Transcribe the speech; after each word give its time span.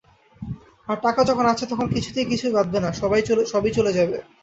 আর 0.87 0.97
টাকা 1.03 1.21
যখন 1.29 1.45
আছে 1.47 1.65
তখন 1.71 1.87
কিছুতেই 1.95 2.29
কিছু 2.31 2.45
বাধবে 2.55 2.79
না, 2.81 2.89
সবই 3.51 3.71
চলে 3.77 3.91
যাবে। 3.97 4.17